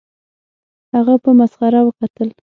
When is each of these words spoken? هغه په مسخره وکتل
هغه 0.93 1.15
په 1.23 1.29
مسخره 1.39 1.79
وکتل 1.83 2.29